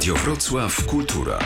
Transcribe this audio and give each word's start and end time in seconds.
Radio 0.00 0.14
Wrocław 0.14 0.86
Kultura. 0.86 1.38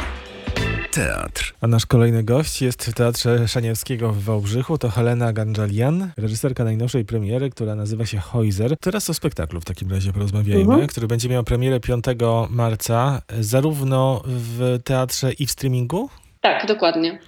Teatr. 0.92 1.54
A 1.60 1.66
nasz 1.66 1.86
kolejny 1.86 2.22
gość 2.24 2.62
jest 2.62 2.84
w 2.84 2.94
Teatrze 2.94 3.48
Szaniewskiego 3.48 4.12
w 4.12 4.22
Wałbrzychu. 4.22 4.78
To 4.78 4.88
Helena 4.88 5.32
Ganżalian, 5.32 6.10
reżyserka 6.16 6.64
najnowszej 6.64 7.04
premiery, 7.04 7.50
która 7.50 7.74
nazywa 7.74 8.06
się 8.06 8.18
Hojzer. 8.18 8.76
Teraz 8.78 9.10
o 9.10 9.14
spektaklu 9.14 9.60
w 9.60 9.64
takim 9.64 9.90
razie 9.90 10.12
porozmawiajmy, 10.12 10.72
mhm. 10.72 10.86
który 10.86 11.06
będzie 11.06 11.28
miał 11.28 11.44
premierę 11.44 11.80
5 11.80 12.04
marca, 12.50 13.22
zarówno 13.40 14.22
w 14.26 14.78
teatrze 14.84 15.32
i 15.32 15.46
w 15.46 15.50
streamingu? 15.50 16.08
Tak, 16.40 16.66
dokładnie. 16.66 17.18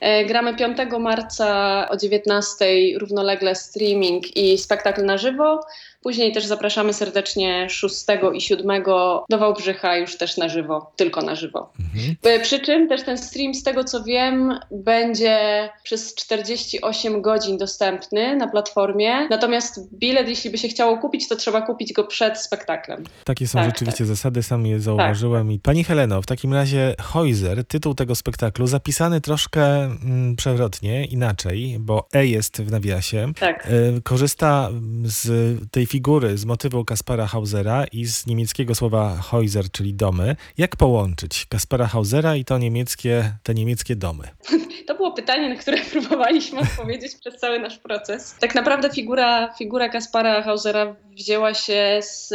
E, 0.00 0.24
gramy 0.24 0.56
5 0.56 0.78
marca 1.00 1.88
o 1.90 1.96
19 1.96 2.64
równolegle 2.98 3.54
streaming 3.54 4.36
i 4.36 4.58
spektakl 4.58 5.04
na 5.04 5.18
żywo. 5.18 5.60
Później 6.04 6.32
też 6.32 6.44
zapraszamy 6.46 6.92
serdecznie 6.92 7.70
6 7.70 7.94
i 8.34 8.40
7 8.40 8.82
do 9.28 9.38
Wałbrzycha 9.38 9.96
już 9.96 10.16
też 10.16 10.36
na 10.36 10.48
żywo, 10.48 10.92
tylko 10.96 11.22
na 11.22 11.34
żywo. 11.34 11.72
Mhm. 11.80 12.16
E, 12.22 12.40
przy 12.40 12.58
czym 12.58 12.88
też 12.88 13.02
ten 13.02 13.18
stream, 13.18 13.54
z 13.54 13.62
tego 13.62 13.84
co 13.84 14.04
wiem, 14.04 14.58
będzie 14.70 15.68
przez 15.82 16.14
48 16.14 17.22
godzin 17.22 17.58
dostępny 17.58 18.36
na 18.36 18.48
platformie. 18.48 19.28
Natomiast 19.28 19.94
bilet, 19.94 20.28
jeśli 20.28 20.50
by 20.50 20.58
się 20.58 20.68
chciało 20.68 20.98
kupić, 20.98 21.28
to 21.28 21.36
trzeba 21.36 21.62
kupić 21.62 21.92
go 21.92 22.04
przed 22.04 22.38
spektaklem. 22.38 23.04
Takie 23.24 23.48
są 23.48 23.58
tak, 23.58 23.66
rzeczywiście 23.66 24.04
tak. 24.04 24.06
zasady, 24.06 24.42
sam 24.42 24.66
je 24.66 24.80
zauważyłem. 24.80 25.46
Tak. 25.46 25.56
I 25.56 25.60
Pani 25.60 25.84
Heleno, 25.84 26.22
w 26.22 26.26
takim 26.26 26.54
razie 26.54 26.94
Heuser, 27.12 27.64
tytuł 27.64 27.94
tego 27.94 28.14
spektaklu, 28.14 28.66
zapisany 28.66 29.20
troszkę 29.20 29.84
mm, 29.84 30.36
przewrotnie, 30.36 31.04
inaczej, 31.04 31.76
bo 31.80 32.08
E 32.12 32.26
jest 32.26 32.62
w 32.62 32.70
nawiasie. 32.70 33.32
Tak. 33.40 33.68
Y, 33.96 34.02
korzysta 34.02 34.70
z 35.04 35.30
tej 35.70 35.86
figury 35.94 36.38
z 36.38 36.44
motywu 36.44 36.84
Kaspara 36.84 37.26
Hausera 37.26 37.84
i 37.92 38.06
z 38.06 38.26
niemieckiego 38.26 38.74
słowa 38.74 39.16
Häuser, 39.30 39.70
czyli 39.72 39.94
domy. 39.94 40.36
Jak 40.58 40.76
połączyć 40.76 41.46
Kaspara 41.46 41.86
Hausera 41.86 42.36
i 42.36 42.44
to 42.44 42.58
niemieckie, 42.58 43.32
te 43.42 43.54
niemieckie 43.54 43.96
domy? 43.96 44.28
To 44.86 44.94
było 44.94 45.12
pytanie, 45.12 45.48
na 45.48 45.56
które 45.56 45.78
próbowaliśmy 45.92 46.60
odpowiedzieć 46.60 47.16
przez 47.16 47.36
cały 47.36 47.58
nasz 47.58 47.78
proces. 47.78 48.36
Tak 48.40 48.54
naprawdę 48.54 48.90
figura, 48.90 49.54
figura 49.58 49.88
Kaspara 49.88 50.42
Hausera 50.42 50.96
wzięła 51.14 51.54
się 51.54 51.98
z, 52.02 52.28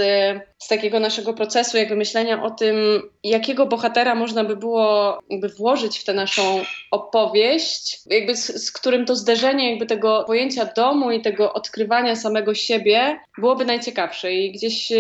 z 0.58 0.68
takiego 0.68 1.00
naszego 1.00 1.34
procesu 1.34 1.78
jakby 1.78 1.96
myślenia 1.96 2.44
o 2.44 2.52
tym, 2.52 3.02
jakiego 3.24 3.66
bohatera 3.66 4.16
można 4.16 4.44
by 4.44 4.56
było 4.56 5.20
jakby 5.30 5.50
włożyć 5.50 6.00
w 6.00 6.04
tę 6.04 6.14
naszą 6.14 6.64
opowieść, 6.92 8.00
jakby 8.06 8.36
z, 8.36 8.66
z 8.66 8.72
którym 8.72 9.06
to 9.06 9.16
zderzenie 9.16 9.70
jakby 9.70 9.86
tego 9.86 10.24
pojęcia 10.28 10.66
domu 10.66 11.12
i 11.12 11.22
tego 11.22 11.54
odkrywania 11.54 12.16
samego 12.16 12.54
siebie 12.54 13.20
byłoby 13.38 13.66
najciekawsze. 13.66 14.34
I 14.34 14.52
gdzieś 14.52 14.92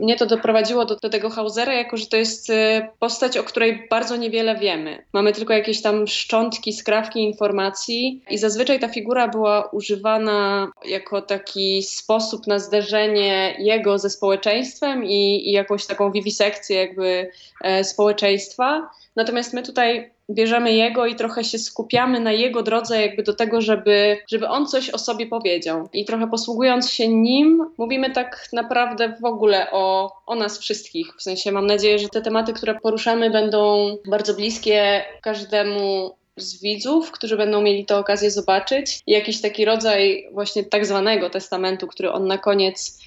mnie 0.00 0.16
to 0.16 0.26
doprowadziło 0.26 0.84
do, 0.84 0.96
do 0.96 1.08
tego 1.08 1.30
Hausera, 1.30 1.74
jako 1.74 1.96
że 1.96 2.06
to 2.06 2.16
jest 2.16 2.50
y, 2.50 2.88
postać, 2.98 3.36
o 3.36 3.44
której 3.44 3.86
bardzo 3.90 4.16
niewiele 4.16 4.56
wiemy. 4.56 5.04
Mamy 5.12 5.32
tylko 5.32 5.52
jakieś 5.52 5.82
tam 5.82 6.06
szczątki, 6.06 6.72
skrawki 6.72 7.20
informacji 7.20 8.22
i 8.30 8.38
zazwyczaj 8.38 8.80
ta 8.80 8.88
figura 8.88 9.28
była 9.28 9.68
używana 9.72 10.70
jako 10.84 11.22
taki 11.22 11.82
sposób 11.82 12.46
na 12.46 12.58
zderzenie 12.58 13.13
jego 13.58 13.98
ze 13.98 14.10
społeczeństwem 14.10 15.04
i, 15.04 15.48
i 15.48 15.52
jakąś 15.52 15.86
taką 15.86 16.12
wiwisekcję 16.12 16.76
jakby 16.76 17.30
e, 17.60 17.84
społeczeństwa. 17.84 18.90
Natomiast 19.16 19.52
my 19.52 19.62
tutaj 19.62 20.10
bierzemy 20.30 20.72
jego 20.72 21.06
i 21.06 21.14
trochę 21.14 21.44
się 21.44 21.58
skupiamy 21.58 22.20
na 22.20 22.32
jego 22.32 22.62
drodze 22.62 23.02
jakby 23.02 23.22
do 23.22 23.34
tego, 23.34 23.60
żeby, 23.60 24.18
żeby 24.28 24.48
on 24.48 24.66
coś 24.66 24.90
o 24.90 24.98
sobie 24.98 25.26
powiedział. 25.26 25.88
I 25.92 26.04
trochę 26.04 26.30
posługując 26.30 26.90
się 26.90 27.08
nim, 27.08 27.64
mówimy 27.78 28.10
tak 28.10 28.48
naprawdę 28.52 29.16
w 29.20 29.24
ogóle 29.24 29.70
o, 29.70 30.12
o 30.26 30.34
nas 30.34 30.58
wszystkich. 30.58 31.14
W 31.18 31.22
sensie 31.22 31.52
mam 31.52 31.66
nadzieję, 31.66 31.98
że 31.98 32.08
te 32.08 32.22
tematy, 32.22 32.52
które 32.52 32.74
poruszamy 32.74 33.30
będą 33.30 33.96
bardzo 34.08 34.34
bliskie 34.34 35.04
każdemu 35.22 36.14
z 36.36 36.62
widzów, 36.62 37.10
którzy 37.10 37.36
będą 37.36 37.62
mieli 37.62 37.86
tę 37.86 37.96
okazję 37.96 38.30
zobaczyć. 38.30 39.00
Jakiś 39.06 39.40
taki 39.40 39.64
rodzaj 39.64 40.28
właśnie 40.32 40.64
tak 40.64 40.86
zwanego 40.86 41.30
testamentu, 41.30 41.86
który 41.86 42.12
on 42.12 42.26
na 42.26 42.38
koniec 42.38 43.00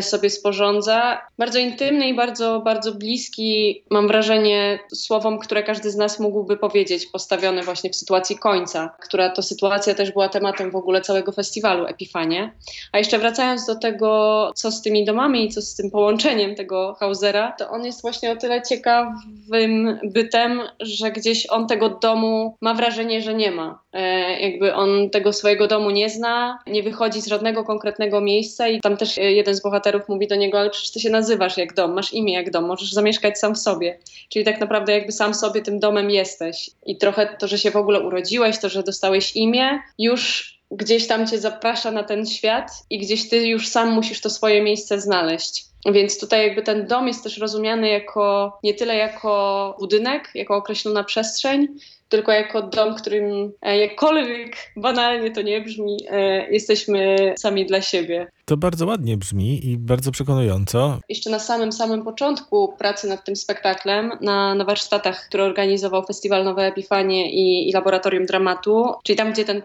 sobie 0.00 0.30
sporządza. 0.30 1.20
Bardzo 1.38 1.58
intymny 1.58 2.08
i 2.08 2.14
bardzo, 2.14 2.60
bardzo 2.60 2.94
bliski, 2.94 3.84
mam 3.90 4.08
wrażenie, 4.08 4.78
słowom, 4.94 5.38
które 5.38 5.62
każdy 5.62 5.90
z 5.90 5.96
nas 5.96 6.20
mógłby 6.20 6.56
powiedzieć, 6.56 7.06
postawione 7.06 7.62
właśnie 7.62 7.90
w 7.90 7.96
sytuacji 7.96 8.38
końca, 8.38 8.96
która 9.00 9.30
to 9.30 9.42
sytuacja 9.42 9.94
też 9.94 10.12
była 10.12 10.28
tematem 10.28 10.70
w 10.70 10.76
ogóle 10.76 11.00
całego 11.00 11.32
festiwalu 11.32 11.86
Epifanie. 11.86 12.52
A 12.92 12.98
jeszcze 12.98 13.18
wracając 13.18 13.66
do 13.66 13.74
tego, 13.74 14.50
co 14.54 14.70
z 14.70 14.82
tymi 14.82 15.04
domami 15.04 15.44
i 15.44 15.48
co 15.48 15.62
z 15.62 15.74
tym 15.74 15.90
połączeniem 15.90 16.54
tego 16.54 16.96
Hausera, 17.00 17.52
to 17.58 17.70
on 17.70 17.84
jest 17.84 18.02
właśnie 18.02 18.32
o 18.32 18.36
tyle 18.36 18.62
ciekawym 18.62 19.98
bytem, 20.04 20.60
że 20.80 21.10
gdzieś 21.10 21.50
on 21.50 21.66
tego 21.66 21.88
domu 21.88 22.56
ma 22.60 22.74
wrażenie, 22.74 23.22
że 23.22 23.34
nie 23.34 23.50
ma. 23.50 23.78
E, 23.92 24.40
jakby 24.40 24.74
on 24.74 25.10
tego 25.10 25.32
swojego 25.32 25.66
domu 25.66 25.90
nie 25.90 26.10
zna, 26.10 26.58
nie 26.66 26.82
wychodzi 26.82 27.20
z 27.20 27.26
żadnego 27.26 27.64
konkretnego 27.64 28.20
miejsca 28.20 28.68
i 28.68 28.80
tam 28.80 28.96
też 28.96 29.16
jeden 29.16 29.54
z 29.54 29.60
bohaterów 29.64 30.08
mówi 30.08 30.28
do 30.28 30.36
niego, 30.36 30.60
ale 30.60 30.70
przecież 30.70 30.90
ty 30.90 31.00
się 31.00 31.10
nazywasz 31.10 31.56
jak 31.56 31.74
dom, 31.74 31.92
masz 31.92 32.12
imię 32.12 32.34
jak 32.34 32.50
dom, 32.50 32.64
możesz 32.64 32.92
zamieszkać 32.92 33.38
sam 33.38 33.54
w 33.54 33.58
sobie. 33.58 33.98
Czyli 34.28 34.44
tak 34.44 34.60
naprawdę 34.60 34.92
jakby 34.92 35.12
sam 35.12 35.34
sobie 35.34 35.62
tym 35.62 35.78
domem 35.78 36.10
jesteś. 36.10 36.70
I 36.86 36.96
trochę 36.98 37.36
to, 37.38 37.48
że 37.48 37.58
się 37.58 37.70
w 37.70 37.76
ogóle 37.76 38.00
urodziłeś, 38.00 38.58
to, 38.58 38.68
że 38.68 38.82
dostałeś 38.82 39.36
imię, 39.36 39.78
już 39.98 40.54
gdzieś 40.70 41.06
tam 41.06 41.26
cię 41.26 41.38
zaprasza 41.38 41.90
na 41.90 42.02
ten 42.02 42.26
świat 42.26 42.70
i 42.90 42.98
gdzieś 42.98 43.28
ty 43.28 43.46
już 43.46 43.68
sam 43.68 43.92
musisz 43.92 44.20
to 44.20 44.30
swoje 44.30 44.62
miejsce 44.62 45.00
znaleźć. 45.00 45.64
Więc 45.92 46.20
tutaj 46.20 46.46
jakby 46.46 46.62
ten 46.62 46.86
dom 46.86 47.08
jest 47.08 47.22
też 47.22 47.38
rozumiany 47.38 47.88
jako 47.88 48.58
nie 48.62 48.74
tyle 48.74 48.96
jako 48.96 49.76
budynek, 49.80 50.30
jako 50.34 50.56
określona 50.56 51.04
przestrzeń, 51.04 51.68
tylko 52.14 52.32
jako 52.32 52.62
dom, 52.62 52.94
którym 52.94 53.52
e, 53.62 53.78
jakkolwiek 53.78 54.56
banalnie 54.76 55.30
to 55.30 55.42
nie 55.42 55.60
brzmi, 55.60 55.96
e, 56.10 56.50
jesteśmy 56.52 57.34
sami 57.38 57.66
dla 57.66 57.80
siebie. 57.80 58.26
To 58.44 58.56
bardzo 58.56 58.86
ładnie 58.86 59.16
brzmi 59.16 59.66
i 59.66 59.78
bardzo 59.78 60.10
przekonująco. 60.10 60.98
Jeszcze 61.08 61.30
na 61.30 61.38
samym, 61.38 61.72
samym 61.72 62.04
początku 62.04 62.74
pracy 62.78 63.08
nad 63.08 63.24
tym 63.24 63.36
spektaklem, 63.36 64.12
na, 64.20 64.54
na 64.54 64.64
warsztatach, 64.64 65.28
które 65.28 65.44
organizował 65.44 66.06
Festiwal 66.06 66.44
Nowe 66.44 66.62
Epifanie 66.62 67.32
i, 67.32 67.68
i 67.68 67.72
Laboratorium 67.72 68.26
Dramatu, 68.26 68.92
czyli 69.04 69.16
tam, 69.16 69.32
gdzie 69.32 69.44
ten 69.44 69.56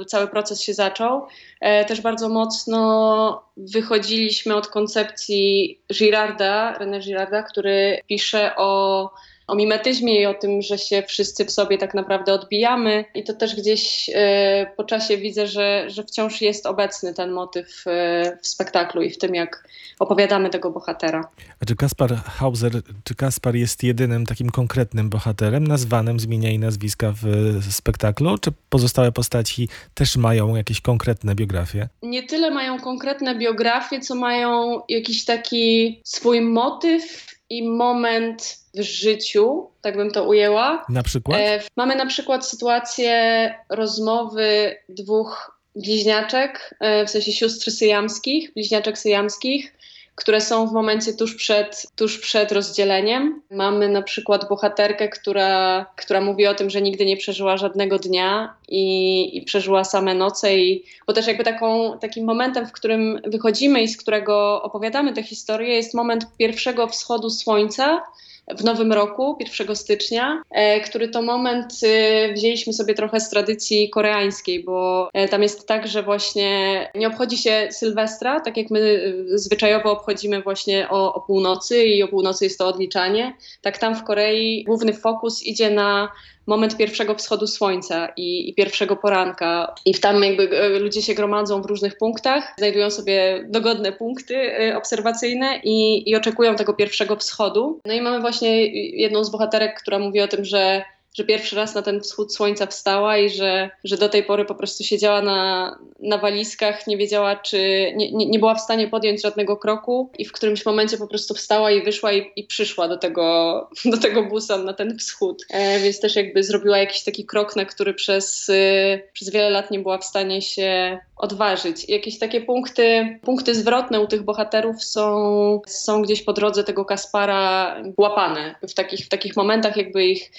y, 0.00 0.04
cały 0.04 0.28
proces 0.28 0.62
się 0.62 0.74
zaczął, 0.74 1.26
e, 1.60 1.84
też 1.84 2.00
bardzo 2.00 2.28
mocno 2.28 3.42
wychodziliśmy 3.56 4.54
od 4.54 4.68
koncepcji 4.68 5.78
Girarda, 5.92 6.78
René 6.78 7.00
Girarda, 7.00 7.42
który 7.42 8.00
pisze 8.08 8.52
o 8.56 9.10
o 9.46 9.54
mimetyzmie 9.54 10.20
i 10.20 10.26
o 10.26 10.34
tym, 10.34 10.62
że 10.62 10.78
się 10.78 11.02
wszyscy 11.02 11.44
w 11.44 11.50
sobie 11.50 11.78
tak 11.78 11.94
naprawdę 11.94 12.32
odbijamy. 12.32 13.04
I 13.14 13.24
to 13.24 13.32
też 13.32 13.56
gdzieś 13.56 14.10
e, 14.14 14.66
po 14.76 14.84
czasie 14.84 15.16
widzę, 15.18 15.46
że, 15.46 15.84
że 15.90 16.02
wciąż 16.02 16.40
jest 16.42 16.66
obecny 16.66 17.14
ten 17.14 17.30
motyw 17.30 17.84
e, 17.86 18.38
w 18.42 18.46
spektaklu 18.46 19.02
i 19.02 19.10
w 19.10 19.18
tym, 19.18 19.34
jak 19.34 19.68
opowiadamy 19.98 20.50
tego 20.50 20.70
bohatera. 20.70 21.28
A 21.62 21.64
czy 21.64 21.76
Kaspar 21.76 22.14
Hauser, 22.14 22.72
czy 23.04 23.14
Kaspar 23.14 23.54
jest 23.54 23.82
jedynym 23.82 24.26
takim 24.26 24.50
konkretnym 24.50 25.10
bohaterem 25.10 25.66
nazwanym 25.66 26.20
z 26.20 26.24
imienia 26.24 26.50
i 26.50 26.58
nazwiska 26.58 27.12
w 27.22 27.26
spektaklu, 27.70 28.38
czy 28.38 28.50
pozostałe 28.68 29.12
postaci 29.12 29.68
też 29.94 30.16
mają 30.16 30.56
jakieś 30.56 30.80
konkretne 30.80 31.34
biografie? 31.34 31.88
Nie 32.02 32.22
tyle 32.22 32.50
mają 32.50 32.80
konkretne 32.80 33.38
biografie, 33.38 34.00
co 34.00 34.14
mają 34.14 34.80
jakiś 34.88 35.24
taki 35.24 36.00
swój 36.04 36.40
motyw 36.40 37.35
i 37.50 37.68
moment 37.68 38.58
w 38.74 38.82
życiu, 38.82 39.66
tak 39.82 39.96
bym 39.96 40.10
to 40.10 40.24
ujęła. 40.24 40.84
Na 40.88 41.02
przykład? 41.02 41.40
E, 41.40 41.62
mamy 41.76 41.96
na 41.96 42.06
przykład 42.06 42.46
sytuację 42.46 43.54
rozmowy 43.68 44.76
dwóch 44.88 45.60
bliźniaczek, 45.76 46.74
e, 46.80 47.06
w 47.06 47.10
sensie 47.10 47.32
sióstr 47.32 47.70
syjamskich, 47.70 48.54
bliźniaczek 48.54 48.98
syjamskich, 48.98 49.74
które 50.16 50.40
są 50.40 50.66
w 50.66 50.72
momencie 50.72 51.12
tuż 51.12 51.34
przed, 51.34 51.86
tuż 51.96 52.18
przed 52.18 52.52
rozdzieleniem. 52.52 53.42
Mamy 53.50 53.88
na 53.88 54.02
przykład 54.02 54.48
bohaterkę, 54.48 55.08
która, 55.08 55.86
która 55.96 56.20
mówi 56.20 56.46
o 56.46 56.54
tym, 56.54 56.70
że 56.70 56.82
nigdy 56.82 57.06
nie 57.06 57.16
przeżyła 57.16 57.56
żadnego 57.56 57.98
dnia 57.98 58.54
i, 58.68 59.36
i 59.36 59.42
przeżyła 59.42 59.84
same 59.84 60.14
noce. 60.14 60.58
I, 60.58 60.84
bo 61.06 61.12
też 61.12 61.26
jakby 61.26 61.44
taką, 61.44 61.98
takim 61.98 62.26
momentem, 62.26 62.66
w 62.66 62.72
którym 62.72 63.20
wychodzimy 63.24 63.82
i 63.82 63.88
z 63.88 63.96
którego 63.96 64.62
opowiadamy 64.62 65.12
tę 65.12 65.22
historię, 65.22 65.74
jest 65.74 65.94
moment 65.94 66.26
pierwszego 66.38 66.88
wschodu 66.88 67.30
słońca 67.30 68.02
w 68.48 68.64
nowym 68.64 68.92
roku, 68.92 69.36
1 69.58 69.76
stycznia, 69.76 70.42
e, 70.50 70.80
który 70.80 71.08
to 71.08 71.22
moment 71.22 71.72
e, 71.82 72.32
wzięliśmy 72.32 72.72
sobie 72.72 72.94
trochę 72.94 73.20
z 73.20 73.30
tradycji 73.30 73.90
koreańskiej, 73.90 74.64
bo 74.64 75.08
e, 75.12 75.28
tam 75.28 75.42
jest 75.42 75.68
tak, 75.68 75.86
że 75.86 76.02
właśnie 76.02 76.90
nie 76.94 77.06
obchodzi 77.06 77.38
się 77.38 77.68
Sylwestra, 77.70 78.40
tak 78.40 78.56
jak 78.56 78.70
my 78.70 79.12
zwyczajowo 79.34 79.92
obchodzimy 79.92 80.42
właśnie 80.42 80.88
o, 80.90 81.14
o 81.14 81.20
północy 81.20 81.84
i 81.84 82.02
o 82.02 82.08
północy 82.08 82.44
jest 82.44 82.58
to 82.58 82.68
odliczanie, 82.68 83.36
tak 83.62 83.78
tam 83.78 83.96
w 83.96 84.04
Korei 84.04 84.64
główny 84.64 84.92
fokus 84.92 85.42
idzie 85.42 85.70
na 85.70 86.08
moment 86.46 86.76
pierwszego 86.76 87.14
wschodu 87.14 87.46
słońca 87.46 88.08
i, 88.16 88.48
i, 88.48 88.54
pierwszego 88.54 88.96
poranka. 88.96 89.74
I 89.84 89.94
tam 89.94 90.22
jakby 90.22 90.60
e, 90.60 90.68
ludzie 90.68 91.02
się 91.02 91.14
gromadzą 91.14 91.62
w 91.62 91.66
różnych 91.66 91.98
punktach, 91.98 92.54
znajdują 92.58 92.90
sobie 92.90 93.44
dogodne 93.48 93.92
punkty 93.92 94.36
e, 94.36 94.76
obserwacyjne 94.76 95.60
i, 95.64 96.10
i 96.10 96.16
oczekują 96.16 96.56
tego 96.56 96.74
pierwszego 96.74 97.16
wschodu. 97.16 97.80
No 97.86 97.92
i 97.92 98.00
mamy 98.00 98.20
właśnie 98.20 98.66
jedną 99.02 99.24
z 99.24 99.30
bohaterek, 99.30 99.80
która 99.80 99.98
mówi 99.98 100.20
o 100.20 100.28
tym, 100.28 100.44
że 100.44 100.84
że 101.16 101.24
pierwszy 101.24 101.56
raz 101.56 101.74
na 101.74 101.82
ten 101.82 102.00
wschód 102.00 102.34
słońca 102.34 102.66
wstała 102.66 103.18
i 103.18 103.30
że, 103.30 103.70
że 103.84 103.96
do 103.96 104.08
tej 104.08 104.24
pory 104.24 104.44
po 104.44 104.54
prostu 104.54 104.84
siedziała 104.84 105.22
na, 105.22 105.78
na 106.00 106.18
walizkach, 106.18 106.86
nie 106.86 106.96
wiedziała, 106.96 107.36
czy 107.36 107.58
nie, 107.96 108.12
nie, 108.12 108.26
nie 108.26 108.38
była 108.38 108.54
w 108.54 108.60
stanie 108.60 108.88
podjąć 108.88 109.22
żadnego 109.22 109.56
kroku 109.56 110.10
i 110.18 110.24
w 110.24 110.32
którymś 110.32 110.66
momencie 110.66 110.98
po 110.98 111.06
prostu 111.06 111.34
wstała 111.34 111.70
i 111.70 111.82
wyszła 111.82 112.12
i, 112.12 112.32
i 112.36 112.44
przyszła 112.44 112.88
do 112.88 112.96
tego, 112.96 113.26
do 113.92 113.98
tego 113.98 114.22
busa 114.22 114.58
na 114.58 114.72
ten 114.72 114.98
wschód. 114.98 115.46
E, 115.50 115.80
więc 115.80 116.00
też 116.00 116.16
jakby 116.16 116.44
zrobiła 116.44 116.78
jakiś 116.78 117.04
taki 117.04 117.26
krok, 117.26 117.56
na 117.56 117.64
który 117.64 117.94
przez, 117.94 118.48
y, 118.48 119.02
przez 119.12 119.30
wiele 119.30 119.50
lat 119.50 119.70
nie 119.70 119.78
była 119.78 119.98
w 119.98 120.04
stanie 120.04 120.42
się 120.42 120.98
odważyć. 121.16 121.88
Jakieś 121.88 122.18
takie 122.18 122.40
punkty, 122.40 123.18
punkty 123.22 123.54
zwrotne 123.54 124.00
u 124.00 124.06
tych 124.06 124.22
bohaterów 124.22 124.84
są, 124.84 125.60
są 125.66 126.02
gdzieś 126.02 126.22
po 126.22 126.32
drodze 126.32 126.64
tego 126.64 126.84
Kaspara 126.84 127.76
łapane 127.96 128.54
w 128.68 128.74
takich, 128.74 129.06
w 129.06 129.08
takich 129.08 129.36
momentach, 129.36 129.76
jakby 129.76 130.04
ich 130.04 130.30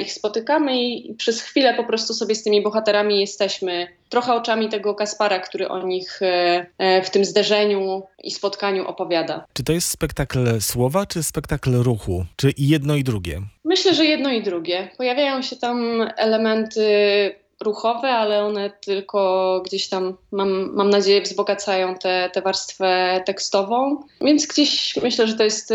ich 0.00 0.12
spotykamy 0.12 0.82
i 0.82 1.14
przez 1.14 1.42
chwilę 1.42 1.74
po 1.74 1.84
prostu 1.84 2.14
sobie 2.14 2.34
z 2.34 2.42
tymi 2.42 2.62
bohaterami 2.62 3.20
jesteśmy 3.20 3.88
trochę 4.08 4.34
oczami 4.34 4.68
tego 4.68 4.94
Kaspara, 4.94 5.38
który 5.38 5.68
o 5.68 5.86
nich 5.86 6.22
e, 6.22 6.66
e, 6.78 7.02
w 7.02 7.10
tym 7.10 7.24
zderzeniu 7.24 8.02
i 8.22 8.30
spotkaniu 8.30 8.86
opowiada. 8.86 9.46
Czy 9.52 9.64
to 9.64 9.72
jest 9.72 9.88
spektakl 9.88 10.60
słowa, 10.60 11.06
czy 11.06 11.22
spektakl 11.22 11.82
ruchu? 11.82 12.24
Czy 12.36 12.50
i 12.50 12.68
jedno 12.68 12.96
i 12.96 13.04
drugie? 13.04 13.40
Myślę, 13.64 13.94
że 13.94 14.04
jedno 14.04 14.32
i 14.32 14.42
drugie. 14.42 14.88
Pojawiają 14.96 15.42
się 15.42 15.56
tam 15.56 16.08
elementy 16.16 16.86
ruchowe, 17.60 18.08
ale 18.08 18.44
one 18.44 18.70
tylko 18.70 19.62
gdzieś 19.66 19.88
tam, 19.88 20.16
mam, 20.32 20.74
mam 20.74 20.90
nadzieję, 20.90 21.22
wzbogacają 21.22 21.94
tę 22.32 22.42
warstwę 22.44 23.20
tekstową. 23.26 24.02
Więc 24.20 24.46
gdzieś 24.46 24.96
myślę, 25.02 25.26
że 25.26 25.34
to 25.34 25.44
jest 25.44 25.72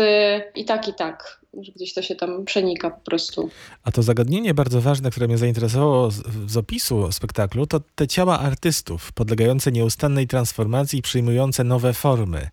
i 0.54 0.64
tak, 0.64 0.88
i 0.88 0.94
tak 0.94 1.41
że 1.60 1.72
gdzieś 1.72 1.94
to 1.94 2.02
się 2.02 2.14
tam 2.14 2.44
przenika 2.44 2.90
po 2.90 3.00
prostu. 3.00 3.50
A 3.82 3.92
to 3.92 4.02
zagadnienie 4.02 4.54
bardzo 4.54 4.80
ważne, 4.80 5.10
które 5.10 5.28
mnie 5.28 5.38
zainteresowało 5.38 6.10
z, 6.10 6.22
z 6.46 6.56
opisu 6.56 7.12
spektaklu, 7.12 7.66
to 7.66 7.80
te 7.94 8.08
ciała 8.08 8.38
artystów 8.38 9.12
podlegające 9.12 9.72
nieustannej 9.72 10.26
transformacji 10.26 10.98
i 10.98 11.02
przyjmujące 11.02 11.64
nowe 11.64 11.92
formy. 11.92 12.50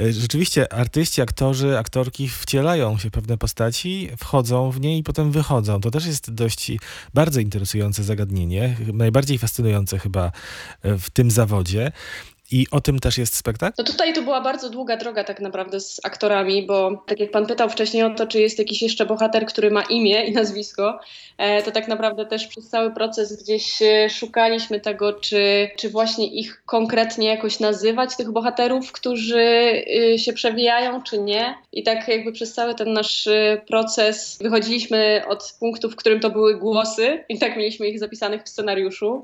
E, 0.00 0.12
rzeczywiście 0.12 0.72
artyści, 0.72 1.22
aktorzy, 1.22 1.78
aktorki 1.78 2.28
wcielają 2.28 2.98
się 2.98 3.08
w 3.08 3.12
pewne 3.12 3.38
postaci, 3.38 4.08
wchodzą 4.18 4.70
w 4.70 4.80
nie 4.80 4.98
i 4.98 5.02
potem 5.02 5.30
wychodzą. 5.32 5.80
To 5.80 5.90
też 5.90 6.06
jest 6.06 6.30
dość 6.30 6.72
bardzo 7.14 7.40
interesujące 7.40 8.04
zagadnienie, 8.04 8.76
najbardziej 8.92 9.38
fascynujące 9.38 9.98
chyba 9.98 10.32
e, 10.82 10.98
w 10.98 11.10
tym 11.10 11.30
zawodzie. 11.30 11.92
I 12.50 12.66
o 12.70 12.80
tym 12.80 12.98
też 12.98 13.18
jest 13.18 13.36
spektakl? 13.36 13.74
No 13.78 13.84
tutaj 13.84 14.12
to 14.14 14.22
była 14.22 14.40
bardzo 14.40 14.70
długa 14.70 14.96
droga 14.96 15.24
tak 15.24 15.40
naprawdę 15.40 15.80
z 15.80 16.00
aktorami, 16.04 16.66
bo 16.66 17.04
tak 17.06 17.20
jak 17.20 17.30
pan 17.30 17.46
pytał 17.46 17.70
wcześniej 17.70 18.02
o 18.02 18.10
to, 18.10 18.26
czy 18.26 18.40
jest 18.40 18.58
jakiś 18.58 18.82
jeszcze 18.82 19.06
bohater, 19.06 19.46
który 19.46 19.70
ma 19.70 19.82
imię 19.82 20.24
i 20.24 20.32
nazwisko, 20.32 21.00
e, 21.38 21.62
to 21.62 21.70
tak 21.70 21.88
naprawdę 21.88 22.26
też 22.26 22.46
przez 22.46 22.68
cały 22.68 22.90
proces 22.90 23.42
gdzieś 23.42 23.82
e, 23.82 24.10
szukaliśmy 24.10 24.80
tego, 24.80 25.12
czy, 25.12 25.70
czy 25.76 25.90
właśnie 25.90 26.26
ich 26.26 26.62
konkretnie 26.66 27.28
jakoś 27.28 27.60
nazywać, 27.60 28.16
tych 28.16 28.30
bohaterów, 28.30 28.92
którzy 28.92 29.40
e, 30.14 30.18
się 30.18 30.32
przewijają, 30.32 31.02
czy 31.02 31.18
nie. 31.18 31.54
I 31.72 31.82
tak 31.82 32.08
jakby 32.08 32.32
przez 32.32 32.54
cały 32.54 32.74
ten 32.74 32.92
nasz 32.92 33.28
proces 33.66 34.38
wychodziliśmy 34.40 35.22
od 35.28 35.54
punktu, 35.60 35.90
w 35.90 35.96
którym 35.96 36.20
to 36.20 36.30
były 36.30 36.58
głosy 36.58 37.24
i 37.28 37.38
tak 37.38 37.56
mieliśmy 37.56 37.88
ich 37.88 37.98
zapisanych 37.98 38.42
w 38.42 38.48
scenariuszu, 38.48 39.22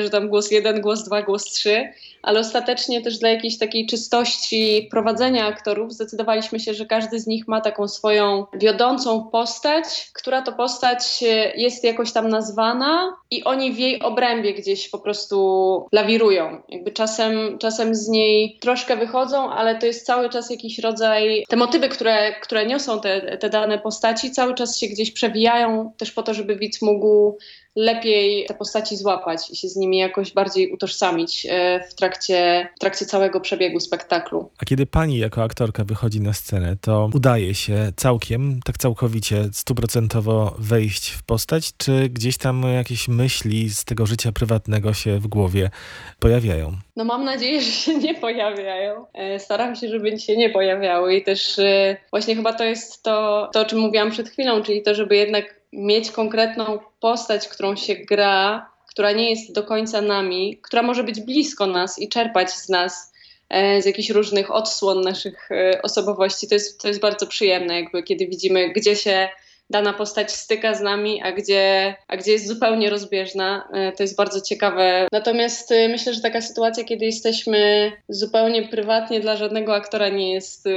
że 0.00 0.10
tam 0.10 0.28
głos 0.28 0.50
jeden, 0.50 0.80
głos 0.80 1.04
dwa, 1.04 1.22
głos 1.22 1.44
trzy, 1.44 1.88
ale 2.26 2.40
ostatecznie 2.40 3.02
też 3.02 3.18
dla 3.18 3.28
jakiejś 3.28 3.58
takiej 3.58 3.86
czystości 3.86 4.88
prowadzenia 4.90 5.46
aktorów 5.46 5.92
zdecydowaliśmy 5.92 6.60
się, 6.60 6.74
że 6.74 6.86
każdy 6.86 7.20
z 7.20 7.26
nich 7.26 7.48
ma 7.48 7.60
taką 7.60 7.88
swoją 7.88 8.46
wiodącą 8.54 9.30
postać, 9.32 10.10
która 10.14 10.42
to 10.42 10.52
postać 10.52 11.24
jest 11.56 11.84
jakoś 11.84 12.12
tam 12.12 12.28
nazwana 12.28 13.16
i 13.30 13.44
oni 13.44 13.72
w 13.72 13.78
jej 13.78 14.02
obrębie 14.02 14.54
gdzieś 14.54 14.88
po 14.88 14.98
prostu 14.98 15.86
lawirują. 15.92 16.62
Jakby 16.68 16.90
czasem, 16.90 17.58
czasem 17.58 17.94
z 17.94 18.08
niej 18.08 18.58
troszkę 18.60 18.96
wychodzą, 18.96 19.50
ale 19.50 19.78
to 19.78 19.86
jest 19.86 20.06
cały 20.06 20.30
czas 20.30 20.50
jakiś 20.50 20.78
rodzaj, 20.78 21.44
te 21.48 21.56
motywy, 21.56 21.88
które, 21.88 22.40
które 22.40 22.66
niosą 22.66 23.00
te, 23.00 23.38
te 23.38 23.50
dane 23.50 23.78
postaci, 23.78 24.30
cały 24.30 24.54
czas 24.54 24.78
się 24.78 24.86
gdzieś 24.86 25.10
przewijają 25.10 25.92
też 25.96 26.12
po 26.12 26.22
to, 26.22 26.34
żeby 26.34 26.56
widz 26.56 26.82
mógł 26.82 27.38
lepiej 27.76 28.46
te 28.46 28.54
postaci 28.54 28.96
złapać 28.96 29.50
i 29.50 29.56
się 29.56 29.68
z 29.68 29.76
nimi 29.76 29.98
jakoś 29.98 30.32
bardziej 30.32 30.72
utożsamić 30.72 31.46
e, 31.50 31.84
w 31.90 31.94
trakcie, 31.94 32.68
w 32.76 32.78
trakcie 32.78 33.06
całego 33.06 33.40
przebiegu 33.40 33.80
spektaklu. 33.80 34.50
A 34.58 34.64
kiedy 34.64 34.86
pani 34.86 35.18
jako 35.18 35.42
aktorka 35.42 35.84
wychodzi 35.84 36.20
na 36.20 36.32
scenę, 36.32 36.76
to 36.80 37.10
udaje 37.14 37.54
się 37.54 37.92
całkiem, 37.96 38.60
tak 38.64 38.78
całkowicie, 38.78 39.48
stuprocentowo 39.52 40.54
wejść 40.58 41.10
w 41.10 41.22
postać, 41.22 41.70
czy 41.76 42.08
gdzieś 42.08 42.36
tam 42.38 42.62
jakieś 42.62 43.08
myśli 43.16 43.70
z 43.70 43.84
tego 43.84 44.06
życia 44.06 44.32
prywatnego 44.32 44.94
się 44.94 45.18
w 45.18 45.26
głowie 45.26 45.70
pojawiają? 46.18 46.72
No 46.96 47.04
mam 47.04 47.24
nadzieję, 47.24 47.60
że 47.60 47.72
się 47.72 47.98
nie 47.98 48.14
pojawiają. 48.14 49.06
E, 49.14 49.38
staram 49.38 49.76
się, 49.76 49.88
żeby 49.88 50.18
się 50.18 50.36
nie 50.36 50.50
pojawiały 50.50 51.16
i 51.16 51.24
też 51.24 51.58
e, 51.58 51.96
właśnie 52.10 52.36
chyba 52.36 52.52
to 52.52 52.64
jest 52.64 53.02
to, 53.02 53.48
to 53.52 53.60
o 53.60 53.64
czym 53.64 53.78
mówiłam 53.78 54.10
przed 54.10 54.28
chwilą, 54.28 54.62
czyli 54.62 54.82
to, 54.82 54.94
żeby 54.94 55.16
jednak 55.16 55.60
mieć 55.72 56.10
konkretną 56.10 56.78
postać, 57.00 57.48
którą 57.48 57.76
się 57.76 57.94
gra, 57.94 58.70
która 58.88 59.12
nie 59.12 59.30
jest 59.30 59.54
do 59.54 59.62
końca 59.62 60.00
nami, 60.00 60.58
która 60.62 60.82
może 60.82 61.04
być 61.04 61.20
blisko 61.20 61.66
nas 61.66 61.98
i 61.98 62.08
czerpać 62.08 62.50
z 62.50 62.68
nas 62.68 63.12
e, 63.48 63.82
z 63.82 63.86
jakichś 63.86 64.10
różnych 64.10 64.50
odsłon 64.50 65.00
naszych 65.00 65.48
osobowości. 65.82 66.48
To 66.48 66.54
jest, 66.54 66.80
to 66.82 66.88
jest 66.88 67.00
bardzo 67.00 67.26
przyjemne, 67.26 67.80
jakby 67.80 68.02
kiedy 68.02 68.26
widzimy, 68.26 68.72
gdzie 68.72 68.96
się 68.96 69.28
dana 69.70 69.92
postać 69.92 70.32
styka 70.32 70.74
z 70.74 70.80
nami, 70.80 71.22
a 71.22 71.32
gdzie, 71.32 71.94
a 72.08 72.16
gdzie 72.16 72.32
jest 72.32 72.48
zupełnie 72.48 72.90
rozbieżna. 72.90 73.68
E, 73.72 73.92
to 73.92 74.02
jest 74.02 74.16
bardzo 74.16 74.40
ciekawe. 74.40 75.08
Natomiast 75.12 75.72
e, 75.72 75.88
myślę, 75.88 76.14
że 76.14 76.20
taka 76.20 76.40
sytuacja, 76.40 76.84
kiedy 76.84 77.04
jesteśmy 77.04 77.92
zupełnie 78.08 78.68
prywatnie, 78.68 79.20
dla 79.20 79.36
żadnego 79.36 79.74
aktora 79.74 80.08
nie 80.08 80.32
jest 80.32 80.66
e, 80.66 80.70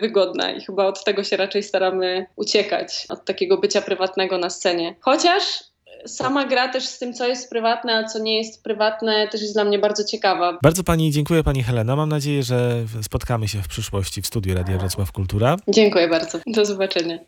wygodna 0.00 0.52
i 0.52 0.60
chyba 0.60 0.86
od 0.86 1.04
tego 1.04 1.24
się 1.24 1.36
raczej 1.36 1.62
staramy 1.62 2.26
uciekać, 2.36 3.06
od 3.08 3.24
takiego 3.24 3.58
bycia 3.58 3.82
prywatnego 3.82 4.38
na 4.38 4.50
scenie. 4.50 4.94
Chociaż 5.00 5.42
sama 6.06 6.44
gra 6.44 6.68
też 6.68 6.86
z 6.86 6.98
tym, 6.98 7.12
co 7.12 7.28
jest 7.28 7.50
prywatne, 7.50 7.96
a 7.96 8.04
co 8.04 8.18
nie 8.18 8.38
jest 8.38 8.62
prywatne, 8.62 9.28
też 9.28 9.42
jest 9.42 9.54
dla 9.54 9.64
mnie 9.64 9.78
bardzo 9.78 10.04
ciekawa. 10.04 10.58
Bardzo 10.62 10.84
Pani 10.84 11.10
dziękuję, 11.10 11.44
Pani 11.44 11.62
Helena. 11.62 11.96
Mam 11.96 12.08
nadzieję, 12.08 12.42
że 12.42 12.84
spotkamy 13.02 13.48
się 13.48 13.62
w 13.62 13.68
przyszłości 13.68 14.22
w 14.22 14.26
studiu 14.26 14.54
Radia 14.54 14.78
Wrocław 14.78 15.12
Kultura. 15.12 15.56
Dziękuję 15.68 16.08
bardzo. 16.08 16.38
Do 16.46 16.64
zobaczenia. 16.64 17.18